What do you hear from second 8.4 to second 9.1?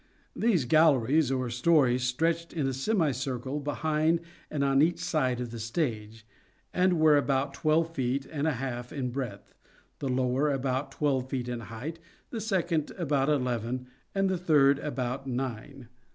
a half